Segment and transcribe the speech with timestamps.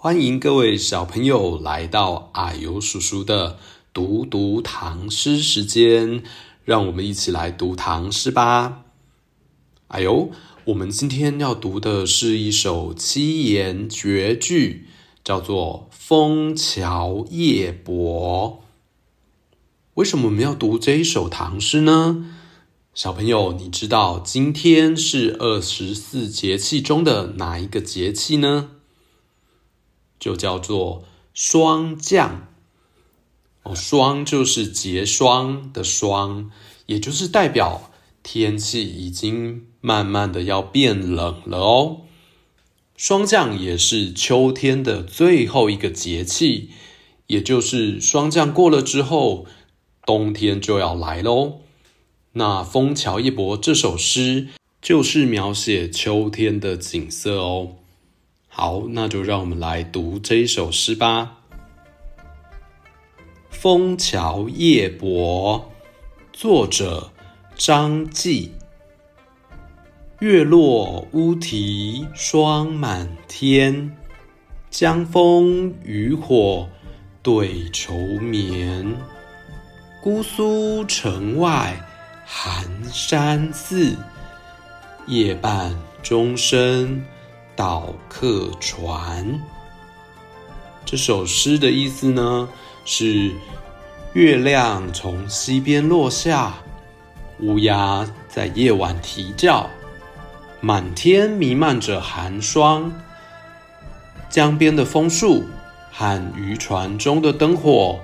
[0.00, 3.58] 欢迎各位小朋友来到啊呦叔叔的
[3.92, 6.22] 读读唐诗时间，
[6.64, 8.84] 让我们一起来读唐诗吧。
[9.88, 10.30] 啊呦，
[10.66, 14.86] 我们今天要读的是一首七言绝句，
[15.24, 18.62] 叫做《枫桥夜泊》。
[19.94, 22.24] 为什么我们要读这一首唐诗呢？
[22.94, 28.70] 小朋友，你知道今天是二十四节气中的哪一个节气呢？
[30.18, 32.48] 就叫做霜降
[33.62, 36.50] 哦，霜就是结霜的霜，
[36.86, 37.90] 也就是代表
[38.22, 42.00] 天气已经慢慢的要变冷了哦。
[42.96, 46.70] 霜降也是秋天的最后一个节气，
[47.28, 49.46] 也就是霜降过了之后，
[50.04, 51.60] 冬天就要来喽。
[52.32, 54.48] 那《枫桥夜泊》这首诗
[54.82, 57.76] 就是描写秋天的景色哦。
[58.60, 61.38] 好，那就让我们来读这一首诗吧。
[63.50, 65.70] 《枫桥夜泊》
[66.36, 67.12] 作者
[67.54, 68.52] 张继。
[70.18, 73.96] 月落乌啼霜满天，
[74.68, 76.68] 江枫渔火
[77.22, 78.92] 对愁眠。
[80.02, 81.80] 姑苏城外
[82.26, 83.96] 寒山寺，
[85.06, 87.00] 夜半钟声
[87.58, 89.42] 到客船。
[90.84, 92.48] 这首诗的意思呢，
[92.84, 93.32] 是
[94.12, 96.54] 月亮从西边落下，
[97.40, 99.68] 乌鸦在夜晚啼叫，
[100.60, 102.92] 满天弥漫着寒霜。
[104.30, 105.42] 江边的枫树
[105.90, 107.98] 和渔船中的灯火，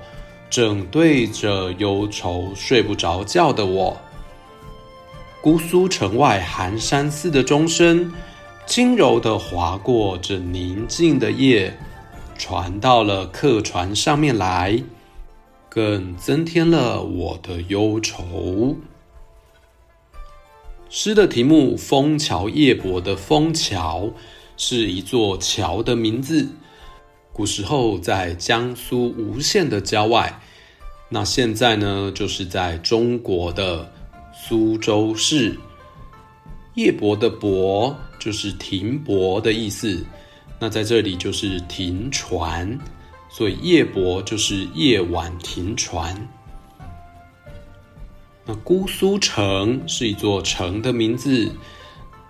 [0.49, 3.97] 正对着忧愁睡不着觉的我。
[5.39, 8.11] 姑苏城外寒山寺的钟声。
[8.65, 11.77] 轻柔的划过这宁静的夜，
[12.35, 14.83] 传到了客船上面来，
[15.69, 18.75] 更增添了我的忧愁。
[20.89, 24.09] 诗的题目《枫桥夜泊》的“枫桥”
[24.57, 26.49] 是一座桥的名字。
[27.31, 30.41] 古时候在江苏吴县的郊外，
[31.09, 33.91] 那现在呢，就是在中国的
[34.33, 35.59] 苏州市。
[36.75, 40.03] 夜泊的“泊”就是停泊的意思，
[40.57, 42.75] 那在这里就是停船，
[43.29, 46.27] 所以夜泊就是夜晚停船。
[48.43, 51.51] 那姑苏城是一座城的名字，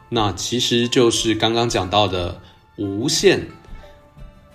[0.10, 2.42] 那其实就是刚刚讲到的
[2.78, 3.48] 吴县，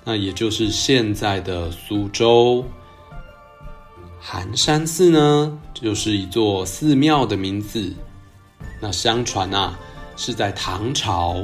[0.05, 2.63] 那也就是现在的苏州。
[4.21, 7.95] 寒山寺呢，就是一座寺庙的名字。
[8.79, 9.79] 那相传啊，
[10.21, 11.43] 是在唐朝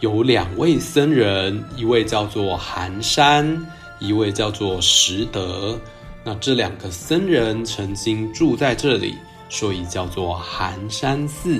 [0.00, 3.66] 有两位僧人，一位叫做寒山，
[3.98, 5.80] 一位叫做拾得。
[6.22, 9.16] 那这两个僧人曾经住在这里，
[9.48, 11.58] 所以叫做寒山寺。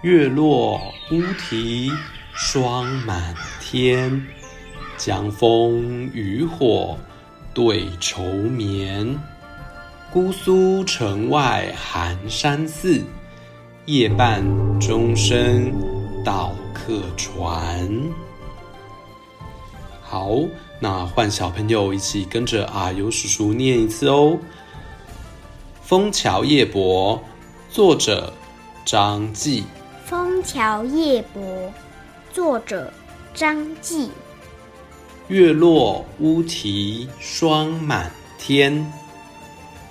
[0.00, 1.92] 月落乌啼
[2.32, 4.26] 霜满天，
[4.96, 6.96] 江枫渔火
[7.52, 9.14] 对愁眠。
[10.10, 13.04] 姑苏城外寒山寺，
[13.90, 14.40] 夜半
[14.78, 15.74] 钟声
[16.24, 17.90] 到客船。
[20.00, 20.30] 好，
[20.78, 24.38] 那换小朋友一起跟着啊尤叔叔念一次哦。
[25.82, 27.18] 《枫桥夜泊》
[27.68, 28.32] 作者
[28.84, 29.62] 张继。
[30.08, 31.42] 《枫桥夜泊》
[32.32, 32.92] 作者
[33.34, 34.10] 张继。
[35.26, 38.08] 月落乌啼霜满
[38.38, 38.92] 天。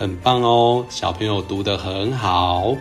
[0.00, 2.74] 很棒哦，小朋友读得很好。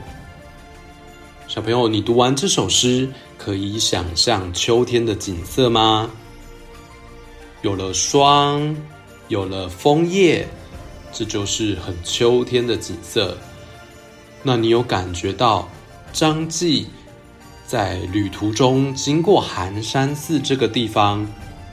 [1.50, 6.10] 小朋友，你读完这首诗，可以想象秋天的景色吗？
[7.62, 8.74] 有了霜，
[9.27, 10.48] 有了枫叶，
[11.12, 13.38] 这就是很秋天的景色。
[14.42, 15.68] 那你有感觉到
[16.13, 16.88] 张继
[17.68, 21.27] 在旅途中经过寒山寺这个地方，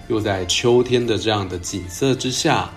[0.09, 2.69] 又在秋天的这样的景色之下，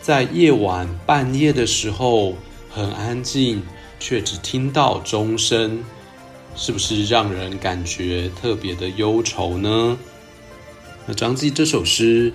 [0.00, 2.36] 在夜晚半夜的时候，
[2.70, 3.62] 很安静，
[3.98, 5.82] 却只听到钟声，
[6.54, 9.98] 是不是让人感觉特别的忧愁呢？
[11.06, 12.32] 那张继这首诗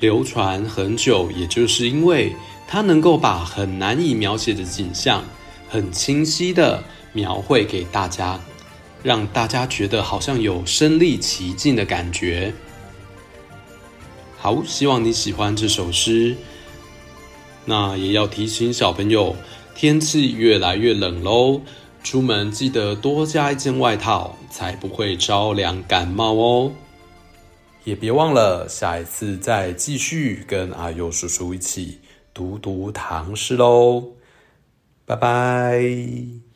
[0.00, 2.34] 流传很久，也就是因为
[2.66, 5.24] 它能够把很难以描写的景象，
[5.68, 6.82] 很清晰地
[7.12, 8.40] 描绘给大家，
[9.02, 12.52] 让大家觉得好像有身临其境的感觉。
[14.38, 16.36] 好，希望你喜欢这首诗。
[17.64, 19.36] 那也要提醒小朋友，
[19.74, 21.60] 天气越来越冷喽，
[22.02, 26.72] 出门记得多加一件外套，才不会着凉感冒哦。
[27.84, 31.98] 也别忘了下一次再继续跟阿佑叔叔一起
[32.32, 34.12] 读读唐诗喽。
[35.04, 36.51] 拜拜。